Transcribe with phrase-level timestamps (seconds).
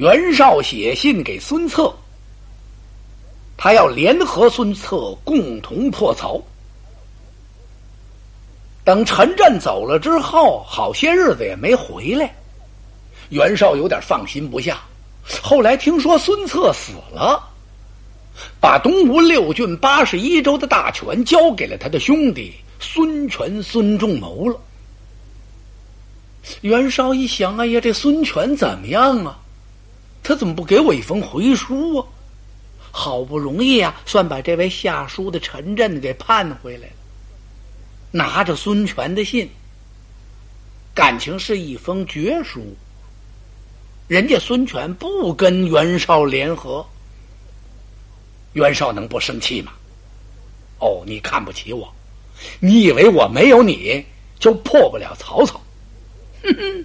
[0.00, 1.94] 袁绍写信给孙策，
[3.54, 6.42] 他要联合孙策共同破曹。
[8.82, 12.34] 等陈震走了之后，好些日子也没回来，
[13.28, 14.80] 袁绍有点放心不下。
[15.42, 17.46] 后来听说孙策死了，
[18.58, 24.58] 把东吴六郡八十一州的大权交给了他的兄弟孙权、孙仲谋了。
[26.62, 29.38] 袁绍一想，哎呀，这孙权怎么样啊？
[30.22, 32.06] 他怎么不给我一封回书啊？
[32.92, 36.92] 好不容易啊，算把这位下书的陈震给盼回来了。
[38.10, 39.48] 拿着孙权的信，
[40.92, 42.60] 感情是一封绝书。
[44.08, 46.84] 人家孙权不跟袁绍联合，
[48.54, 49.72] 袁绍能不生气吗？
[50.80, 51.94] 哦，你看不起我，
[52.58, 54.04] 你以为我没有你
[54.40, 55.60] 就破不了曹操？
[56.42, 56.84] 哼哼，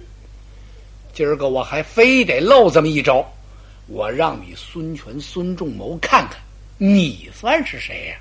[1.16, 3.26] 今儿个我还非得露这么一招，
[3.86, 6.38] 我让你孙权、孙仲谋看看，
[6.76, 8.18] 你算是谁呀？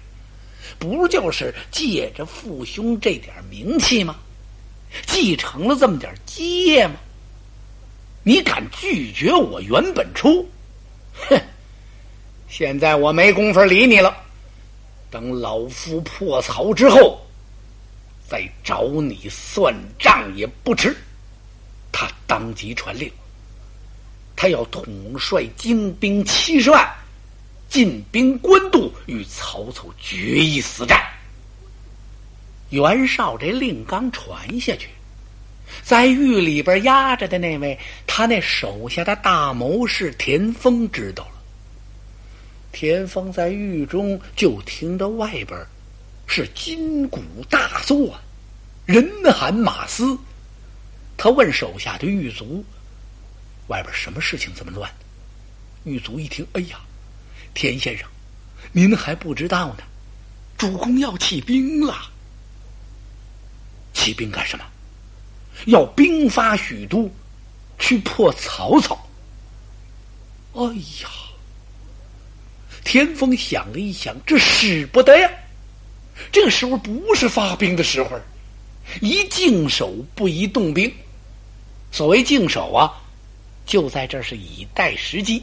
[0.79, 4.15] 不就是借着父兄这点名气吗？
[5.05, 6.93] 继承了这么点基业吗？
[8.23, 10.49] 你敢拒绝我袁本初？
[11.27, 11.37] 哼！
[12.47, 14.15] 现在我没工夫理你了，
[15.11, 17.19] 等老夫破曹之后，
[18.29, 20.95] 再找你算账也不迟。
[21.97, 23.09] 他当即传令，
[24.35, 24.83] 他要统
[25.17, 26.85] 帅精兵七十万，
[27.69, 31.01] 进兵官渡，与曹操决一死战。
[32.71, 34.89] 袁绍这令刚传下去，
[35.83, 41.31] 在狱里边压着的那位，他那手下的大谋士田丰知道了。
[42.73, 45.57] 田丰在狱中就听到外边
[46.27, 48.13] 是金鼓大作，
[48.85, 50.03] 人喊马嘶。
[51.17, 52.63] 他问手下的狱卒
[53.67, 54.91] ：“外边什么事情这么乱？”
[55.85, 56.79] 狱卒一听：“哎呀，
[57.53, 58.07] 田先生，
[58.71, 59.83] 您还不知道呢，
[60.57, 62.11] 主公要起兵了。
[63.93, 64.65] 起兵干什么？
[65.67, 67.09] 要兵发许都，
[67.79, 68.99] 去破曹操。”
[70.53, 71.09] 哎呀，
[72.83, 75.29] 田丰想了一想，这使不得呀！
[76.31, 78.19] 这个时候不是发兵的时候，
[79.01, 80.93] 宜静守不宜动兵。
[81.95, 82.91] 所谓静守啊，
[83.65, 85.41] 就在这是以待时机。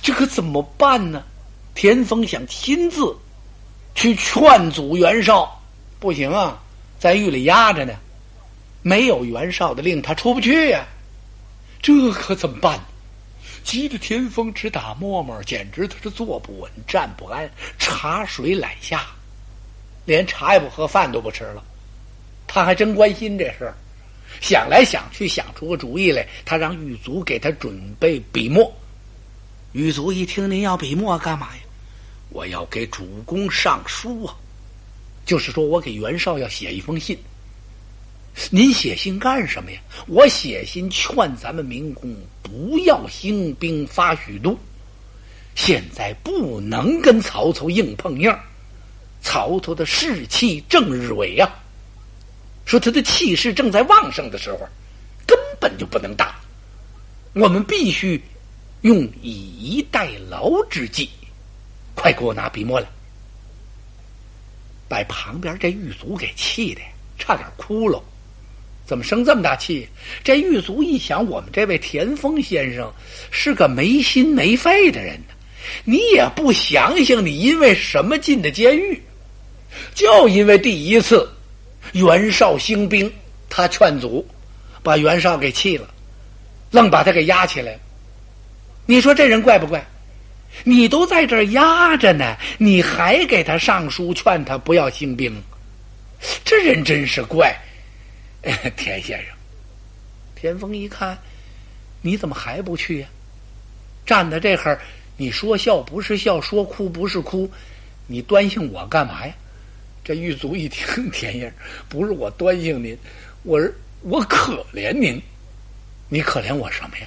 [0.00, 1.24] 这可怎么办呢？
[1.74, 3.18] 田丰想亲自
[3.96, 5.60] 去劝阻袁绍，
[5.98, 6.56] 不行啊，
[7.00, 7.94] 在狱里压着呢，
[8.80, 10.86] 没有袁绍的令，他出不去呀。
[11.82, 12.78] 这可怎么办？
[13.64, 19.04] 急得田丰直打沫沫，简直他是坐不稳、站不安，茶水懒下，
[20.04, 21.64] 连茶也不喝，饭都不吃了。
[22.46, 23.74] 他还真关心这事儿。
[24.40, 26.26] 想来想去，想出个主意来。
[26.44, 28.72] 他让狱卒给他准备笔墨。
[29.72, 31.62] 狱卒一听，您要笔墨干嘛呀？
[32.30, 34.36] 我要给主公上书啊！
[35.24, 37.18] 就是说我给袁绍要写一封信。
[38.50, 39.80] 您写信干什么呀？
[40.06, 44.56] 我写信劝咱们民工不要兴兵发许都。
[45.54, 48.32] 现在不能跟曹操硬碰硬，
[49.20, 51.50] 曹操的士气正日伟呀。
[52.68, 54.58] 说他的气势正在旺盛的时候，
[55.26, 56.38] 根本就不能打。
[57.32, 58.22] 我们必须
[58.82, 61.08] 用以逸待劳之计。
[61.94, 62.86] 快给我拿笔墨来！
[64.86, 66.82] 把旁边这狱卒给气的
[67.18, 68.02] 差点哭了。
[68.84, 69.88] 怎么生这么大气？
[70.22, 72.92] 这狱卒一想，我们这位田丰先生
[73.30, 75.34] 是个没心没肺的人呢。
[75.84, 79.02] 你也不想想，你因为什么进的监狱？
[79.94, 81.26] 就因为第一次。
[81.92, 83.12] 袁绍兴兵，
[83.48, 84.26] 他劝阻，
[84.82, 85.88] 把袁绍给气了，
[86.70, 87.80] 愣把他给压起来了。
[88.86, 89.84] 你说这人怪不怪？
[90.64, 95.32] 你都在这儿压着呢，你还给他上书劝他不要兴兵，
[96.44, 97.54] 这人真是怪。
[98.76, 99.26] 田先生，
[100.34, 101.16] 田丰一看，
[102.00, 103.08] 你怎么还不去呀？
[104.06, 104.80] 站在这儿，
[105.18, 107.48] 你说笑不是笑，说哭不是哭，
[108.06, 109.34] 你端姓我干嘛呀？
[110.08, 111.52] 这狱卒一听，田英，
[111.86, 112.96] 不是我端性您，
[113.42, 115.20] 我是我可怜您，
[116.08, 117.06] 你可怜我什么呀？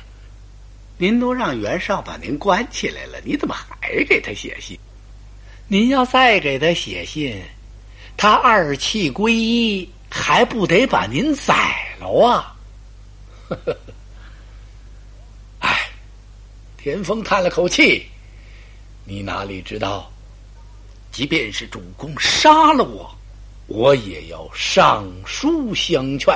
[1.00, 4.78] 您都让袁绍把您关起来了，你怎么还给他写信？
[5.68, 7.42] 您要再给他写信，
[8.16, 12.56] 他二气归一，还不得把您宰了啊？
[15.58, 15.90] 哎，
[16.78, 18.06] 田丰叹了口气，
[19.06, 20.14] 你哪里知道？
[21.12, 23.14] 即便是主公杀了我，
[23.68, 26.34] 我也要上书相劝，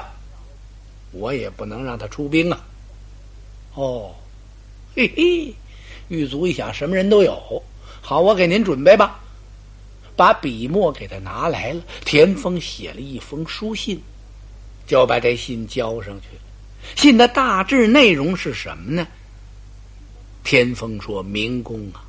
[1.12, 2.62] 我也不能让他出兵啊。
[3.74, 4.14] 哦，
[4.96, 5.54] 嘿嘿，
[6.10, 7.64] 狱卒一想，什么人都有，
[8.02, 9.20] 好，我给您准备吧。
[10.18, 14.02] 把笔墨给他拿来了，田丰写了一封书信，
[14.88, 16.42] 就把这信交上去了。
[16.96, 19.08] 信的大致内容是什么呢？
[20.44, 22.06] 田丰说：“明公啊，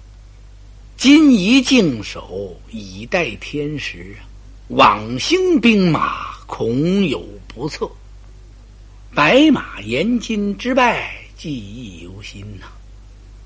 [0.96, 4.25] 今宜静守，以待天时啊。
[4.69, 7.88] 往兴兵马，恐有不测。
[9.14, 12.66] 白马延津之败，记忆犹新呐。”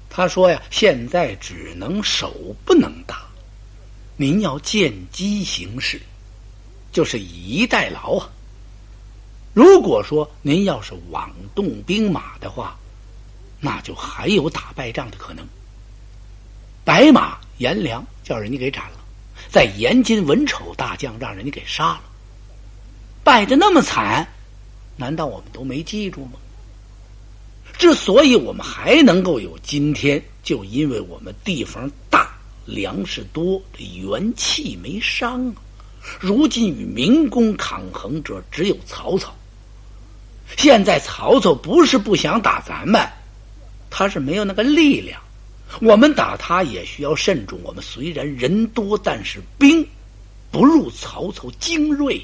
[0.09, 2.33] 他说呀：“现在只能守，
[2.65, 3.27] 不能打。”
[4.17, 6.01] 您要见机行事，
[6.93, 8.31] 就是以逸待劳啊。
[9.53, 12.79] 如果说您要是妄动兵马的话，
[13.59, 15.45] 那就还有打败仗的可能。
[16.91, 18.99] 白马颜良叫人家给斩了，
[19.49, 22.01] 在延津文丑大将让人家给杀了，
[23.23, 24.27] 败的那么惨，
[24.97, 26.33] 难道我们都没记住吗？
[27.79, 32.29] 之所以我们还能够有今天，就因为我们地方大。
[32.67, 35.55] 粮食多，元气没伤啊！
[36.19, 39.33] 如今与明公抗衡者只有曹操。
[40.57, 43.09] 现在曹操不是不想打咱们，
[43.91, 45.21] 他是没有那个力量。
[45.81, 47.59] 我们打他也需要慎重。
[47.63, 49.87] 我们虽然人多，但是兵
[50.51, 52.21] 不如曹操精锐。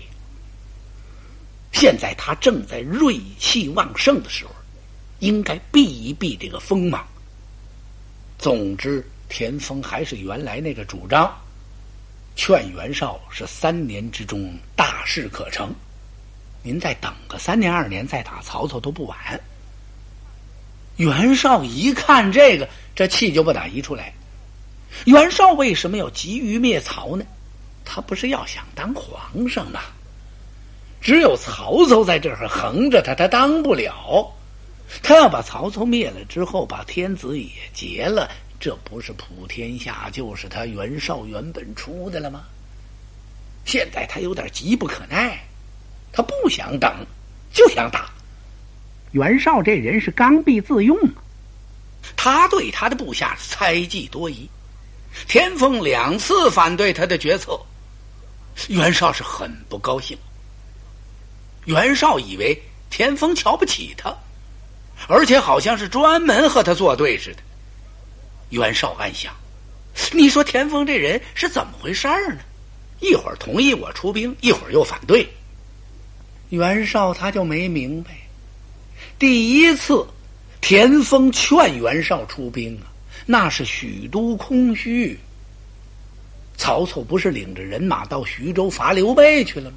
[1.72, 4.50] 现在他正在锐气旺盛的时候，
[5.20, 7.06] 应该避一避这个锋芒。
[8.38, 9.04] 总之。
[9.28, 11.36] 田丰还是原来那个主张，
[12.36, 15.74] 劝袁绍是三年之中大事可成，
[16.62, 19.18] 您再等个三年二年再打曹操都不晚。
[20.94, 24.12] 袁绍一看这个，这气就不打一处来。
[25.04, 27.24] 袁绍为什么要急于灭曹呢？
[27.84, 29.80] 他不是要想当皇上吗？
[31.00, 34.32] 只有曹操在这儿横着他，他当不了。
[35.02, 38.28] 他要把曹操灭了之后，把天子也劫了。
[38.58, 42.44] 这不是普天下，就是他袁绍原本出的了吗？
[43.66, 45.38] 现在他有点急不可耐，
[46.12, 46.90] 他不想等，
[47.52, 48.10] 就想打。
[49.12, 51.10] 袁绍这人是刚愎自用啊，
[52.14, 54.48] 他对他的部下猜忌多疑，
[55.26, 57.58] 田丰两次反对他的决策，
[58.68, 60.16] 袁绍是很不高兴。
[61.64, 62.56] 袁绍以为
[62.90, 64.14] 田丰瞧不起他，
[65.08, 67.38] 而且好像是专门和他作对似的。
[68.50, 69.34] 袁绍暗想
[70.12, 72.40] ：“你说田丰这人是怎么回事儿呢？
[73.00, 75.28] 一会儿同意我出兵，一会儿又反对。”
[76.50, 78.16] 袁绍他就没明白，
[79.18, 80.06] 第一次
[80.68, 82.90] 田丰劝袁绍出兵啊，
[83.24, 85.16] 那是许都空虚。
[86.56, 89.76] 曹操不是领着人马到徐州伐刘备去了吗？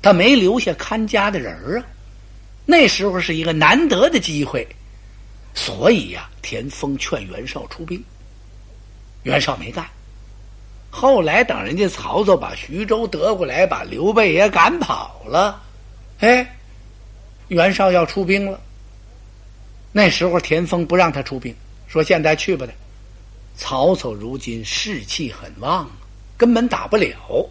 [0.00, 1.84] 他没留下看家的人儿啊。
[2.64, 4.66] 那时候是一个难得的机会。
[5.52, 8.02] 所以呀，田丰劝袁绍出兵，
[9.24, 9.86] 袁绍没干。
[10.88, 15.62] 后来等人家曹操把徐州得过来，把刘备也赶跑了，
[16.20, 16.56] 哎，
[17.48, 18.58] 袁绍要出兵了。
[19.96, 21.54] 那时候田丰不让他出兵，
[21.86, 22.74] 说现在去吧的。
[23.56, 25.88] 曹操如今士气很旺，
[26.36, 27.48] 根本打不了。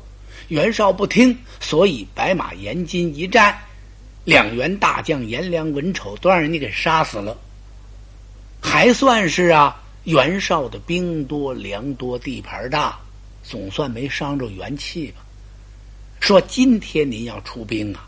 [0.50, 3.58] 袁绍不听，所以白马延津一战，
[4.26, 7.38] 两员大将颜良、文丑都让人家给杀死了。
[8.62, 13.00] 还算是啊，袁绍的兵多粮多地盘大，
[13.42, 15.24] 总算没伤着元气吧。
[16.20, 18.06] 说今天您要出兵啊，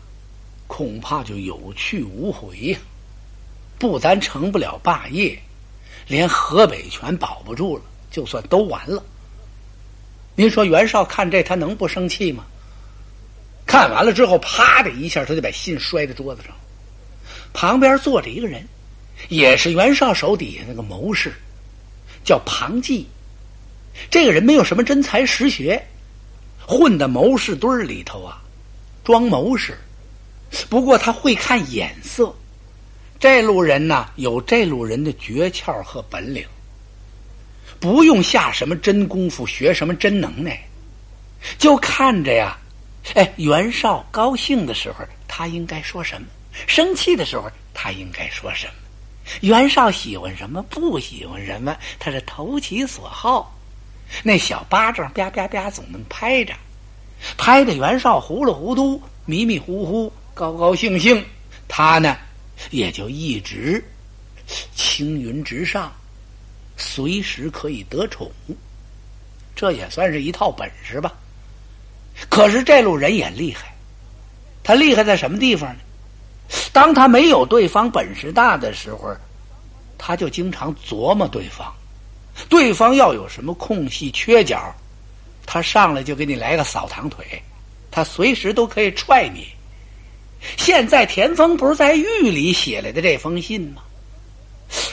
[0.66, 2.78] 恐怕就有去无回呀。
[3.78, 5.38] 不咱成不了霸业，
[6.06, 9.02] 连河北全保不住了，就算都完了。
[10.34, 12.44] 您说袁绍看这他能不生气吗？
[13.66, 16.52] 看完了之后，啪的一下，他就把信摔在桌子上。
[17.52, 18.66] 旁边坐着一个人。
[19.30, 21.32] 也是袁绍手底下那个谋士，
[22.22, 23.06] 叫庞纪。
[24.10, 25.82] 这个人没有什么真才实学，
[26.60, 28.42] 混到谋士堆里头啊，
[29.02, 29.78] 装谋士。
[30.68, 32.36] 不过他会看眼色，
[33.18, 36.46] 这路人呢有这路人的诀窍和本领，
[37.80, 40.60] 不用下什么真功夫，学什么真能耐，
[41.58, 42.58] 就看着呀。
[43.14, 46.26] 哎，袁绍高兴的时候，他应该说什么；
[46.66, 48.72] 生气的时候，他应该说什么。
[49.40, 53.56] 袁绍喜欢什么，不喜欢什么，他是投其所好。
[54.22, 56.52] 那小巴掌啪啪啪总能拍着，
[57.38, 61.24] 拍的袁绍糊里糊涂、迷迷糊糊、高高兴兴。
[61.68, 62.16] 他呢，
[62.70, 63.82] 也就一直
[64.74, 65.92] 青云直上，
[66.76, 68.30] 随时可以得宠。
[69.54, 71.12] 这也算是一套本事吧。
[72.28, 73.74] 可是这路人也厉害，
[74.62, 75.80] 他厉害在什么地方呢？
[76.72, 79.14] 当他没有对方本事大的时候，
[79.98, 81.74] 他就经常琢磨对方，
[82.48, 84.74] 对方要有什么空隙缺角，
[85.44, 87.42] 他上来就给你来个扫堂腿，
[87.90, 89.48] 他随时都可以踹你。
[90.56, 93.82] 现在田丰不是在狱里写来的这封信吗？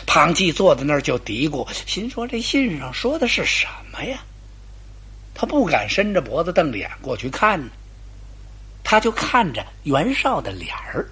[0.05, 4.19] 庞纪坐在那儿就嘀咕，心说这信上说的是什么呀？
[5.33, 7.71] 他不敢伸着脖子瞪着眼过去看呢，
[8.83, 11.09] 他就看着袁绍的脸儿。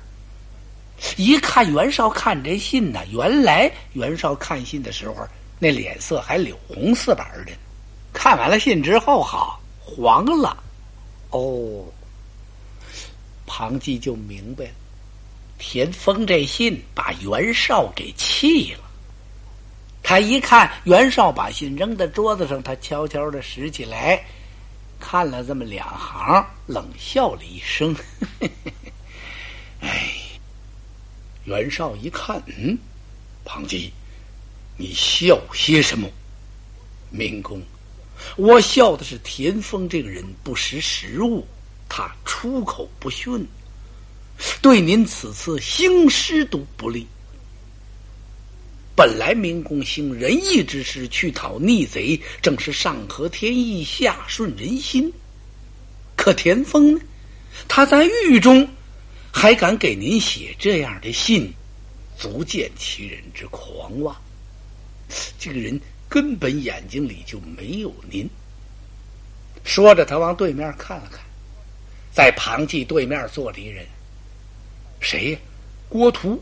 [1.17, 7.51] 一看袁绍看这信呢，原来袁绍看信的时候那脸色还柳红似白的，
[8.13, 10.55] 看完了信之后，好黄了。
[11.31, 11.83] 哦，
[13.53, 14.71] 庞吉就明白了，
[15.59, 18.79] 田丰这信把袁绍给气了。
[20.01, 24.23] 他一看袁绍把信扔在桌子上，他悄悄的拾起来，
[25.01, 27.93] 看了这么两行，冷笑了一声
[29.81, 30.13] ：“哎。”
[31.43, 32.77] 袁绍一看，嗯，
[33.43, 33.91] 庞吉，
[34.77, 36.07] 你笑些什么？
[37.09, 37.61] 明公，
[38.37, 41.45] 我笑的是田丰这个人不识时务，
[41.93, 43.45] 他出口不逊，
[44.61, 47.05] 对您此次兴师都不利。
[48.95, 55.11] 本来明公兴仁义之事，去讨逆贼，正是上合天意，下顺人心。
[56.15, 57.01] 可田丰呢？
[57.67, 58.65] 他在狱中。
[59.33, 61.53] 还敢给您写这样的信，
[62.17, 64.13] 足见其人之狂妄。
[65.39, 65.79] 这个人
[66.09, 68.29] 根本眼睛里就没有您。
[69.63, 71.21] 说着，他往对面看了看，
[72.13, 73.85] 在庞纪对面坐着一人，
[74.99, 75.39] 谁呀？
[75.89, 76.41] 郭图。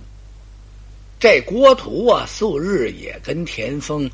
[1.20, 4.10] 这郭图啊，素日也跟田丰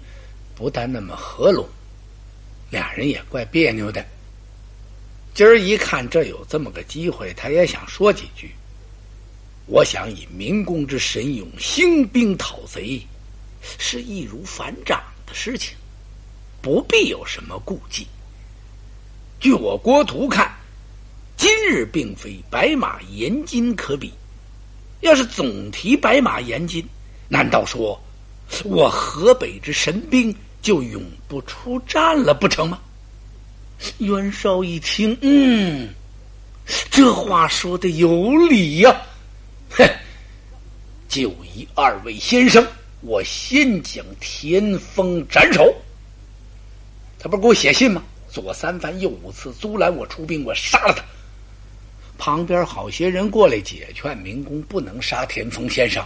[0.55, 1.67] 不但那么合拢，
[2.71, 4.03] 俩人也怪别扭的。
[5.33, 8.51] 今儿一看这有这么个机会，他也想说几句。
[9.67, 12.99] 我想以明公之神勇，兴兵讨贼，
[13.61, 15.75] 是易如反掌的事情，
[16.61, 18.07] 不必有什么顾忌。
[19.39, 20.51] 据我郭图看，
[21.37, 24.11] 今日并非白马延金可比。
[25.01, 26.83] 要是总提白马延金，
[27.27, 28.01] 难道说
[28.63, 32.79] 我河北之神兵就永不出战了不成吗？
[33.97, 35.89] 袁绍一听，嗯，
[36.89, 39.01] 这话说的有理呀。
[39.69, 39.87] 哼！
[41.07, 42.65] 就以二位先生，
[43.01, 45.73] 我先将田丰斩首。
[47.19, 48.01] 他不是给我写信吗？
[48.29, 51.03] 左三番，右五次，阻拦我出兵，我杀了他。
[52.17, 56.05] 旁边好些人过来解劝明公，不能杀田丰先生。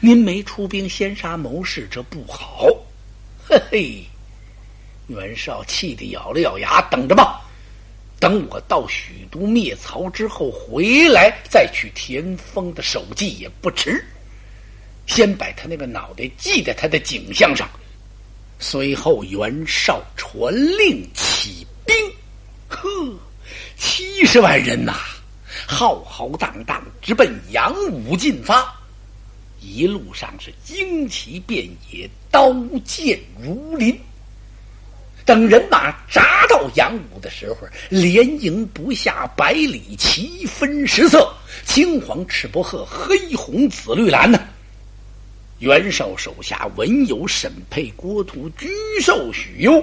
[0.00, 2.68] 您没出兵，先杀谋士，这不好。
[3.46, 4.04] 嘿嘿，
[5.08, 7.40] 袁绍气得咬了咬牙，等着吧。
[8.18, 14.02] 等我到许都灭曹之后回来，再取田丰的首级也不迟。
[15.06, 17.68] 先把他那个脑袋系在他的颈项上。
[18.58, 21.94] 随后，袁绍传令起兵，
[22.68, 22.88] 呵，
[23.76, 24.94] 七十万人呐，
[25.66, 28.74] 浩浩荡荡直奔阳武进发。
[29.60, 32.52] 一路上是旌旗遍野，刀
[32.84, 33.98] 剑如林。
[35.24, 44.38] 等人马扎到阳武的时候，连营不下百里，旗分十色，青黄赤薄褐，黑红紫绿蓝呢。
[45.60, 48.68] 袁绍手下文有沈佩、郭图、沮
[49.00, 49.82] 授、许攸，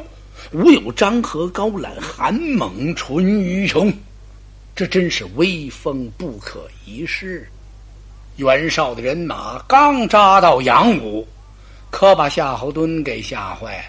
[0.52, 3.92] 武有张合、高览、韩猛、淳于琼，
[4.82, 7.48] 这真是威风不可一世。
[8.38, 11.28] 袁绍的人马刚扎到阳武，
[11.92, 13.84] 可把夏侯惇给吓坏了。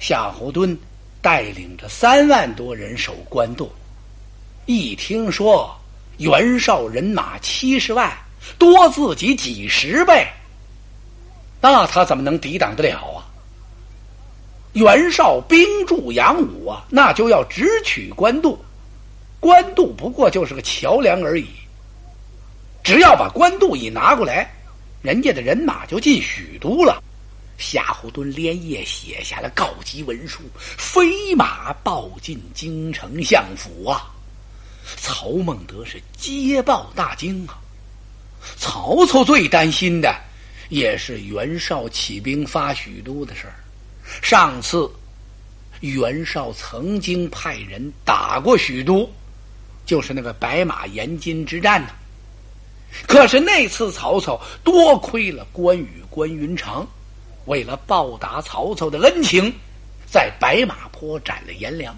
[0.00, 0.76] 夏侯惇
[1.22, 3.70] 带领着三万多人守官渡，
[4.66, 5.72] 一听说
[6.16, 8.12] 袁绍人马七十万，
[8.58, 10.26] 多自己几十倍，
[11.60, 13.22] 那他怎么能抵挡得了啊？
[14.72, 18.60] 袁绍兵驻阳武啊，那就要直取官渡，
[19.40, 21.46] 官渡不过就是个桥梁而已。
[22.82, 24.50] 只要把官渡一拿过来，
[25.02, 27.02] 人家的人马就进许都了。
[27.58, 34.10] 夏侯惇连夜写下了告急文书，飞马报进京城相府啊！
[34.96, 37.58] 曹孟德是接报大惊啊！
[38.56, 40.14] 曹操最担心的
[40.68, 43.54] 也是袁绍起兵发许都的事儿。
[44.22, 44.88] 上次
[45.80, 49.10] 袁绍曾经派人打过许都，
[49.88, 51.88] 就是那个白马延津之战呢。
[53.06, 56.86] 可是那次曹操多亏了关羽、关云长。
[57.46, 59.50] 为了报答曹操的恩情，
[60.06, 61.96] 在白马坡斩了颜良，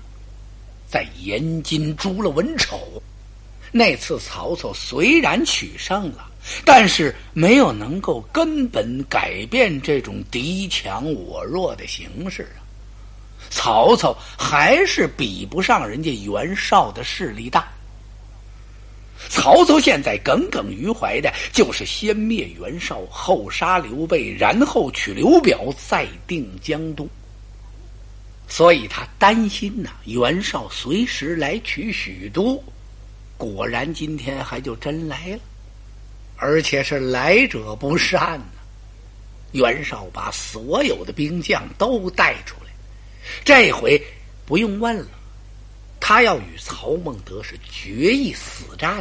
[0.88, 3.02] 在延津诛了文丑。
[3.73, 6.30] 那次曹操虽然取胜了，
[6.64, 12.62] 但是没有能够根本改变这种敌强我弱的形势啊。
[13.50, 17.68] 曹操还是比不上人家袁绍的势力大。
[19.28, 27.08] 曹操现在耿耿于怀的就是先灭袁绍，后杀刘备，然后取刘表，再定江东。
[28.48, 32.62] 所以他担心呐，袁绍随时来取许都。
[33.36, 35.38] 果然，今天还就真来了，
[36.36, 38.46] 而且是来者不善呢。
[39.52, 42.70] 袁绍把所有的兵将都带出来，
[43.44, 44.02] 这回
[44.44, 45.06] 不用问了，
[46.10, 49.00] 他要与曹孟德是决一死战。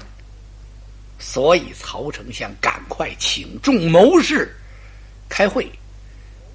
[1.18, 4.56] 所以，曹丞相赶快请众谋士
[5.28, 5.68] 开会。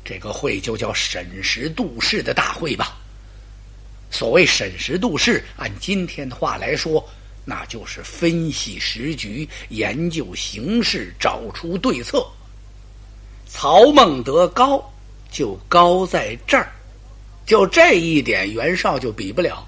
[0.05, 2.97] 这个会就叫审时度势的大会吧。
[4.13, 7.05] 所谓审时度势，按今天的话来说，
[7.45, 12.25] 那就是分析时局、研究形势、找出对策。
[13.49, 14.81] 曹孟德高
[15.33, 16.71] 就高在这儿，
[17.45, 19.67] 就这一点，袁绍就比不了。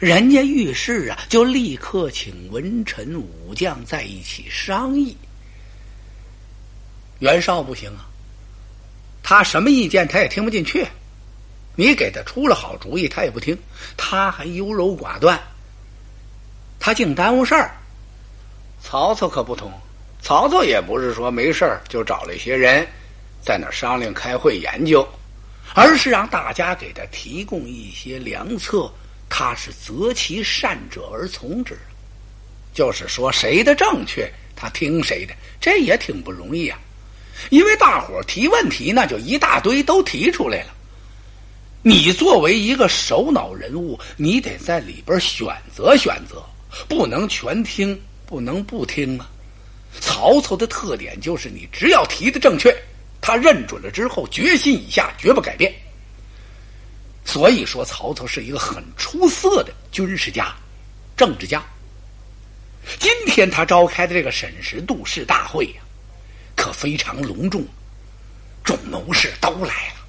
[0.00, 5.16] 人家遇事啊，就立刻请文臣武将在一起商议。
[7.20, 8.06] 袁绍不行啊。
[9.22, 10.86] 他什么意见他也听不进去，
[11.76, 13.56] 你给他出了好主意他也不听，
[13.96, 15.40] 他还优柔寡断，
[16.78, 17.74] 他净耽误事儿。
[18.82, 19.72] 曹操可不同，
[20.20, 22.86] 曹操也不是说没事儿就找了一些人
[23.40, 25.08] 在那商量开会研究，
[25.74, 28.92] 而是让大家给他提供一些良策，
[29.28, 31.76] 他是择其善者而从之，
[32.72, 36.78] 就是说谁的正确他听谁的，这也挺不容易啊。
[37.50, 40.74] 因为大伙提问题，那就一大堆都提出来了。
[41.82, 46.42] 你作为一个首脑人物，你得在里边选择选择，
[46.88, 49.28] 不能全听，不能不听啊。
[50.00, 52.74] 曹操的特点就是，你只要提的正确，
[53.20, 55.74] 他认准了之后，决心以下，绝不改变。
[57.34, 60.54] 所以说，曹操是一个很出色的军事家、
[61.16, 61.60] 政治家。
[63.00, 65.82] 今天他召开的这个审时度势大会呀。
[66.54, 67.66] 可非常隆重，
[68.62, 70.06] 众谋士都来了。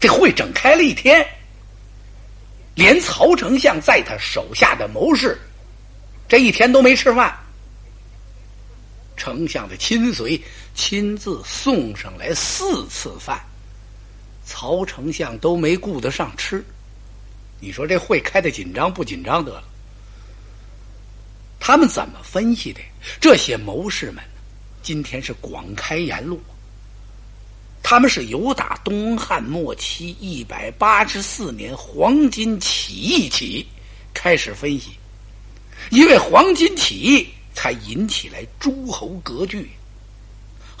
[0.00, 1.24] 这会整开了一天，
[2.74, 5.38] 连曹丞相在他手下的谋士，
[6.28, 7.32] 这一天都没吃饭。
[9.16, 10.42] 丞相的亲随
[10.74, 13.40] 亲自送上来四次饭，
[14.50, 16.64] 曹丞相都没顾得上吃。
[17.60, 19.62] 你说这会开的紧张不紧张得了？
[21.60, 22.80] 他们怎么分析的？
[23.20, 24.24] 这些谋士们。
[24.82, 26.40] 今天是广开言路，
[27.80, 33.64] 他们是由打东汉末期一百八十四年黄巾起义起
[34.12, 34.92] 开始分析，
[35.90, 39.70] 因为黄巾起义才引起来诸侯割据，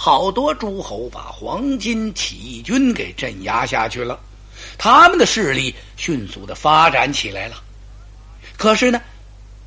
[0.02, 4.18] 好多诸侯把黄巾起义军给镇压下去了，
[4.78, 7.62] 他们的势力迅速的发展起来了。
[8.56, 8.98] 可是呢，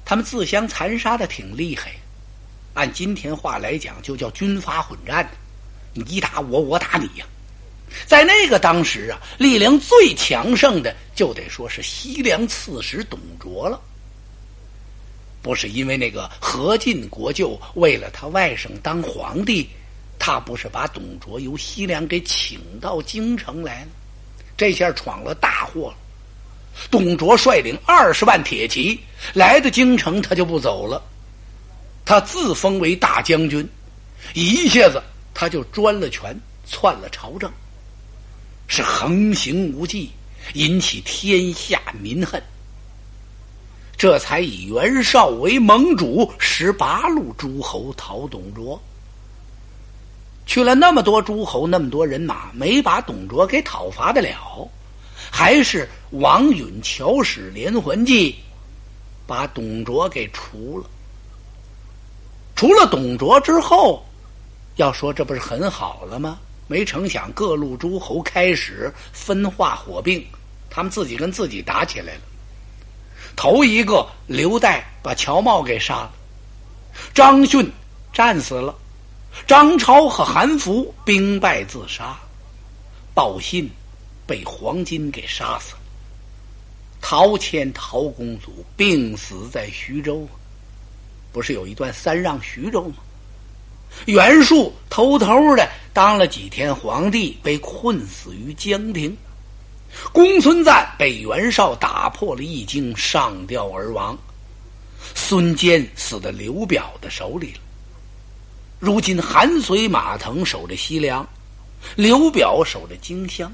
[0.04, 1.92] 他们自相残杀的挺厉害。
[2.74, 5.30] 按今天话来讲，就叫军阀混战，
[5.94, 7.26] 你打我，我打你呀。
[8.08, 13.80] 在那个当时啊，力量最强盛的，就得说是西凉刺史董卓了。
[15.44, 19.70] 不是因为那个何进国舅为了他外甥当皇帝，
[20.26, 23.88] 他不是把董卓由西凉给请到京城来了，
[24.56, 25.98] 这下闯了大祸了。
[26.90, 28.98] 董卓率领二十万铁骑
[29.34, 31.04] 来到京城，他就不走了。
[32.06, 33.68] 他自封为大将军，
[34.34, 36.34] 一下子他就专了权，
[36.66, 37.52] 篡了朝政，
[38.68, 40.10] 是横行无忌，
[40.54, 42.42] 引起天下民恨。
[43.98, 48.82] 这才以袁绍为盟主，十八路诸侯讨董卓。
[50.46, 54.70] 去了那么多诸侯，那么多人马，没把董卓给讨伐得了，
[55.32, 58.36] 还是王允巧使连环计，
[59.26, 60.90] 把董卓给除了。
[62.56, 64.06] 除了董卓之后，
[64.76, 66.38] 要说这不是很好了吗？
[66.68, 70.26] 没成想各路诸侯开始分化火并，
[70.70, 72.22] 他们自己跟自己打起来了。
[73.36, 76.12] 头一个刘岱把乔瑁给杀了，
[77.14, 77.70] 张逊
[78.14, 78.74] 战死了，
[79.48, 82.18] 张超和韩福兵败自杀，
[83.14, 83.70] 鲍信
[84.26, 85.80] 被黄巾给杀死了，
[87.02, 90.28] 陶谦陶公祖病死在徐州。
[91.32, 92.96] 不是有一段三让徐州吗？
[94.06, 99.16] 袁术偷偷的当了几天皇帝，被困死于江亭。
[100.12, 104.18] 公孙瓒被袁绍打破了一经，上吊而亡。
[105.16, 107.60] 孙坚死在刘表的手里了。
[108.84, 111.26] 如今韩遂、马腾守着西凉，
[111.96, 113.50] 刘表守着荆襄，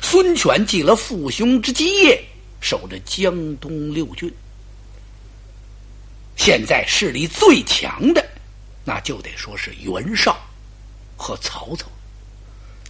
[0.00, 2.24] 孙权继了父兄之基业，
[2.60, 4.32] 守着江东六郡。
[6.36, 8.24] 现在势力最强的，
[8.84, 10.38] 那就得说是袁绍
[11.16, 11.88] 和曹操。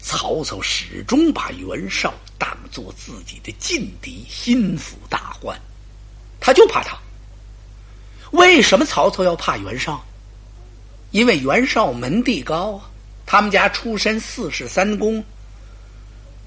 [0.03, 5.59] 曹操始终把袁绍当做自己的劲敌，心腹大患，
[6.41, 6.95] 他就怕他。
[8.33, 10.05] 为什么曹操要怕袁绍？
[11.15, 12.91] 因为袁绍门第高啊，
[13.25, 15.23] 他们家出身四世三公，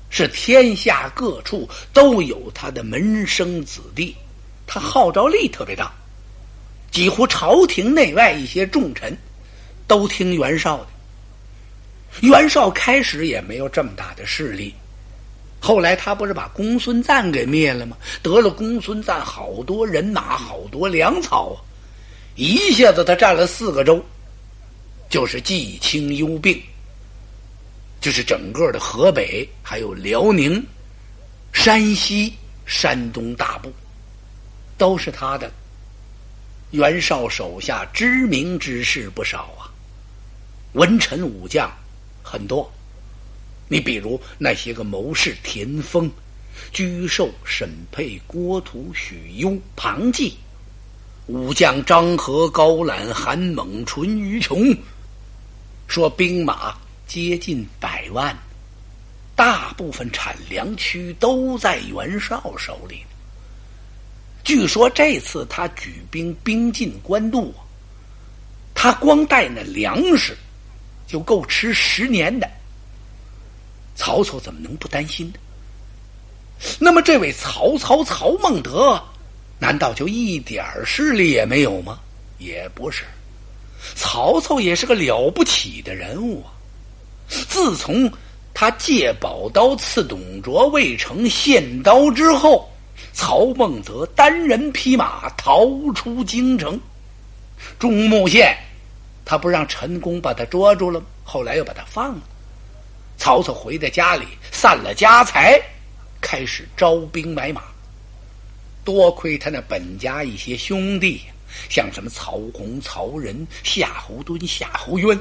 [0.09, 4.13] 是天下各处都有他的门生子弟，
[4.67, 5.89] 他号召力特别大，
[6.91, 9.17] 几乎朝廷内外一些重臣
[9.87, 10.87] 都听袁绍的。
[12.19, 14.75] 袁绍开始也没有这么大的势力，
[15.61, 17.95] 后来他不是把公孙瓒给灭了吗？
[18.21, 21.55] 得了公孙瓒好多人马，好多粮草啊！
[22.35, 24.03] 一下子他占了四个州，
[25.09, 26.61] 就是冀青幽并，
[28.01, 30.63] 就是整个的河北，还有辽宁、
[31.53, 32.33] 山西、
[32.65, 33.71] 山东大部，
[34.77, 35.51] 都是他的。
[36.71, 39.71] 袁绍手下知名之士不少啊，
[40.73, 41.71] 文臣武将。
[42.21, 42.69] 很多，
[43.69, 46.11] 你比如那些个谋士田丰、
[46.73, 50.37] 沮授、沈佩、郭图、许攸、庞纪，
[51.27, 54.75] 武将张合、高览、韩猛、淳于琼，
[55.87, 56.75] 说兵马
[57.07, 58.37] 接近百万，
[59.35, 63.03] 大部分产粮区都在袁绍手里。
[64.43, 67.53] 据说这次他举兵兵进官渡，
[68.75, 70.37] 他光带那粮食。
[71.07, 72.51] 就够吃十年的，
[73.95, 75.35] 曹操怎么能不担心呢？
[76.79, 79.01] 那么这位曹操曹孟德，
[79.57, 81.97] 难道就一点势力也没有吗？
[82.39, 83.05] 也不是，
[83.95, 86.53] 曹操也是个了不起的人物啊！
[87.27, 88.11] 自从
[88.53, 92.69] 他借宝刀刺董卓未成献刀之后，
[93.13, 96.79] 曹孟德单人匹马逃出京城，
[97.77, 98.57] 中牟县。
[99.25, 102.21] 他不让陈宫把他捉住了，后来又把他放了。
[103.17, 105.61] 曹操回到家里，散了家财，
[106.21, 107.63] 开始招兵买马。
[108.85, 111.21] 多亏他那本家一些兄弟，
[111.69, 115.19] 像什么曹洪、曹仁、夏侯惇、夏侯渊，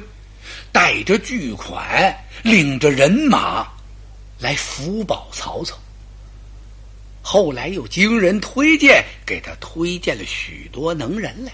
[0.72, 3.66] 带着巨款，领着人马
[4.38, 5.76] 来福保曹操。
[7.22, 11.52] 后来又经人推荐，给他推荐了许多能人来。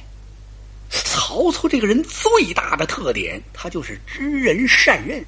[0.90, 5.24] 曹操这个人最大的特点，他就是知人善任，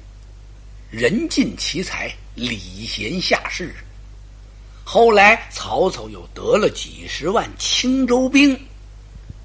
[0.91, 3.73] 人尽其才，礼贤下士。
[4.83, 8.55] 后来曹操又得了几十万青州兵，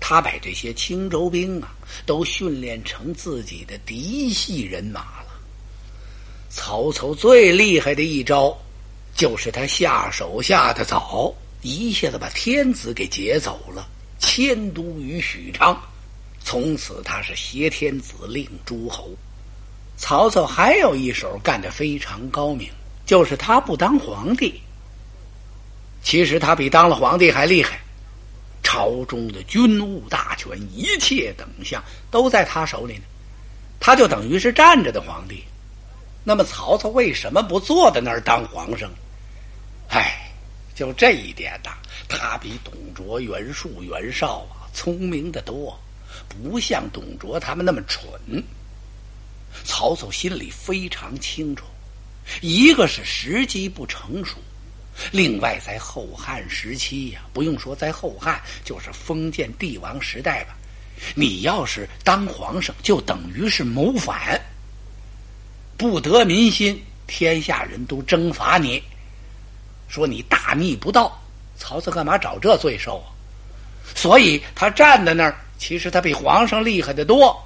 [0.01, 1.73] 他把这些青州兵啊，
[2.07, 5.27] 都训练成自己的嫡系人马了。
[6.49, 8.57] 曹操最厉害的一招，
[9.15, 11.33] 就是他下手下的早，
[11.63, 13.87] 一下子把天子给劫走了，
[14.19, 15.81] 迁都于许昌。
[16.43, 19.11] 从此他是挟天子令诸侯。
[19.97, 22.71] 曹操还有一手干得非常高明，
[23.05, 24.61] 就是他不当皇帝。
[26.03, 27.79] 其实他比当了皇帝还厉害，
[28.71, 33.03] 朝中的军务大权、一切等项都在他手里呢。
[33.81, 35.43] 他就等于是站着的皇帝。
[36.23, 38.89] 那么曹操为什么不坐在那儿当皇上？
[39.89, 40.31] 唉，
[40.73, 41.73] 就这一点呐，
[42.09, 45.77] 他比董卓、袁术、袁绍啊聪明的多。
[46.29, 48.09] 不像董卓他们那么蠢，
[49.65, 51.65] 曹操心里非常清楚，
[52.41, 54.37] 一个是时机不成熟，
[55.11, 60.55] 另外在后汉时期呀，不用说在后汉，就是封建帝王时代吧，
[61.15, 64.41] 你要是当皇上，就等于是谋反，
[65.77, 68.83] 不得民心，天下人都征伐你，
[69.89, 71.21] 说你大逆不道，
[71.57, 73.09] 曹操干嘛找这罪受啊？
[73.95, 75.37] 所以他站在那儿。
[75.59, 77.39] 其实他比皇上厉害的多。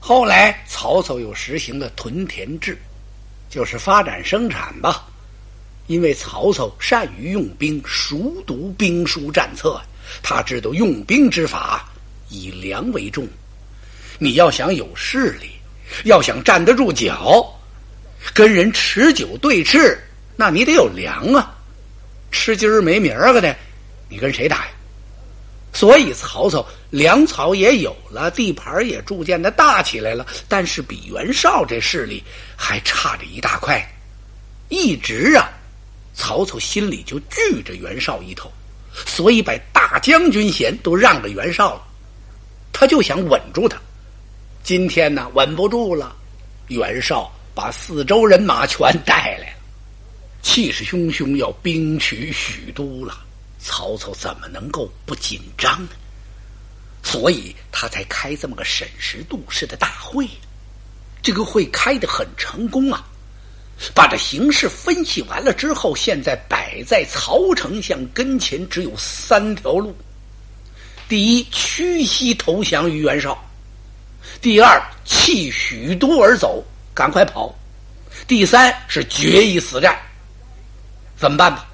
[0.00, 2.80] 后来曹操又实行了屯田制，
[3.50, 5.06] 就是发展生产吧。
[5.86, 9.80] 因为曹操善于用兵，熟读兵书战策，
[10.22, 11.88] 他知道用兵之法，
[12.28, 13.26] 以粮为重。
[14.18, 15.50] 你要想有势力，
[16.04, 17.46] 要想站得住脚，
[18.34, 19.96] 跟人持久对峙，
[20.36, 21.54] 那你得有粮啊。
[22.32, 23.54] 吃今儿没明儿个的，
[24.08, 24.70] 你跟谁打呀？
[25.72, 32.24] 所以曹操粮草也有了，地盘也逐渐的大起来了，但是比袁绍这势力
[32.56, 33.86] 还差着一大块。
[34.68, 35.48] 一直啊，
[36.16, 38.50] 曹操心里就惧着袁绍一头，
[39.06, 41.86] 所以把大将军衔都让给袁绍了。
[42.72, 43.78] 他就想稳住他，
[44.64, 46.16] 今天呢，稳不住了，
[46.68, 49.58] 袁绍把四周人马全带来了，
[50.42, 53.22] 气势汹汹要兵取许都了。
[53.58, 55.90] 曹操怎么能够不紧张呢？
[57.02, 60.26] 所以他才开这么个审时度势的大会。
[61.22, 63.04] 这个会开得很成功啊！
[63.94, 69.94] 把这形势分析完了之后，现在摆在曹丞相跟前只有三条路：
[71.08, 73.36] 第一，屈膝投降于袁绍；
[74.40, 77.54] 第二，弃许都而走，赶快跑；
[78.26, 79.96] 第三是决一死战。
[81.16, 81.66] 怎么办吧？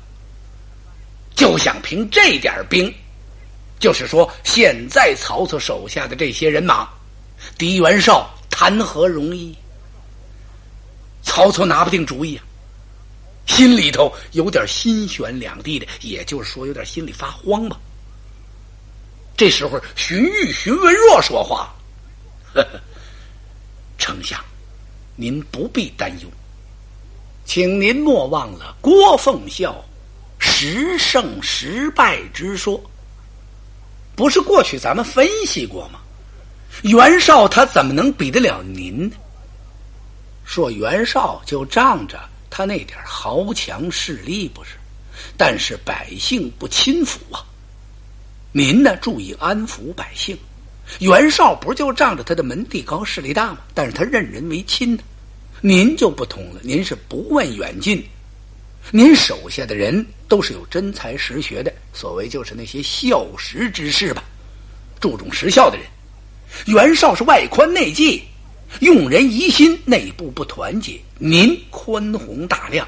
[1.35, 2.93] 就想凭这点兵，
[3.79, 6.89] 就是说，现在曹操手下的这些人马，
[7.57, 9.57] 敌袁绍谈何容易？
[11.23, 12.45] 曹操拿不定主意啊，
[13.47, 17.79] 心里头有点心悬两地的，也就是说有点心里发慌吧。
[19.37, 21.75] 这时候，荀彧、荀文若说话
[22.55, 22.81] ：“呵呵，
[23.99, 24.39] 丞相，
[25.17, 26.29] 您不必担忧，
[27.45, 29.83] 请您莫忘了郭奉孝
[30.39, 32.81] 十胜十败之说。
[34.15, 35.99] 不是过去咱们分析过吗？
[36.83, 39.17] 袁绍他怎么能比得了您呢？”
[40.45, 44.73] 说袁绍就仗着他那点豪强势力不是，
[45.37, 47.45] 但是百姓不亲服啊。
[48.53, 50.37] 您呢注意安抚百姓。
[50.99, 53.59] 袁绍不就仗着他的门第高势力大吗？
[53.73, 55.03] 但是他任人唯亲呢。
[55.63, 58.05] 您就不同了，您是不问远近，
[58.91, 64.25] 您手下的人都是有真才实学的，所谓就是那些孝实之士吧，
[65.01, 65.87] 注重实效的人。
[66.67, 68.23] 袁绍是外宽内忌。
[68.81, 71.01] 用人疑心，内部不团结。
[71.19, 72.87] 您宽宏大量，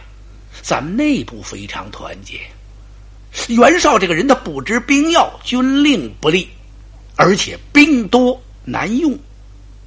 [0.62, 2.40] 咱们内部非常团结。
[3.48, 6.48] 袁绍这个人，他不知兵要，军令不力，
[7.16, 9.16] 而且兵多难用，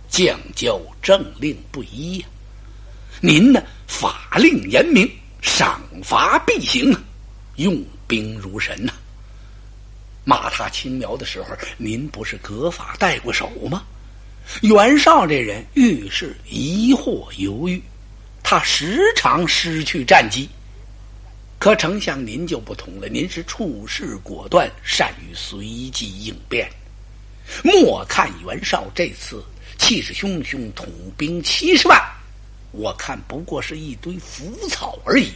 [0.10, 2.28] 将教政令不一呀。
[3.22, 5.10] 您呢，法令严明，
[5.42, 6.96] 赏罚必行，
[7.56, 8.94] 用兵如神呐。
[10.24, 13.84] 骂他轻描的时候，您不是格法带过手吗？
[14.62, 17.82] 袁绍这人遇事疑惑犹豫，
[18.42, 20.50] 他时常失去战机。
[21.60, 26.70] 可丞相您就不同了，您是处事果断，善于随机应变。
[27.64, 29.44] 莫看袁绍这次
[29.78, 32.02] 气势汹汹，统兵七十万，
[32.72, 35.32] 我看不过是一堆浮草而已。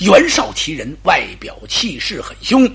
[0.00, 2.70] 袁绍其人外表气势很凶，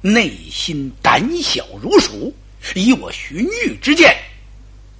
[0.00, 2.34] 内心胆小如鼠。
[2.74, 4.16] 以我荀彧之见。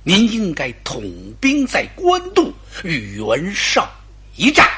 [0.05, 1.05] 您应该统
[1.41, 3.89] 兵在官渡与袁绍
[4.37, 4.69] 一战。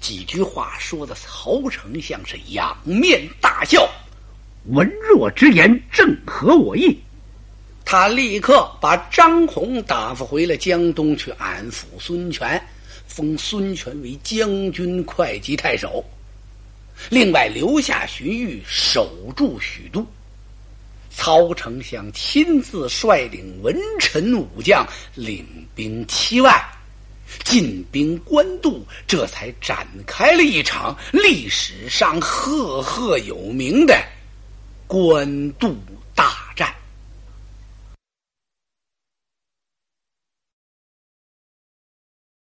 [0.00, 3.88] 几句话说的曹丞相是仰面大笑，
[4.66, 6.98] 文若之言正合我意。
[7.84, 12.60] 他立刻把张宏打发回了江东去安抚孙权，
[13.06, 16.04] 封孙权为将军会稽太守，
[17.08, 20.04] 另外留下荀彧守住许都。
[21.10, 25.44] 曹丞相亲自率领文臣武将，领
[25.74, 26.58] 兵七万，
[27.44, 34.00] 进兵官渡，这才展开了一场历史上赫赫有名的
[34.86, 35.76] 官渡
[36.14, 36.72] 大战。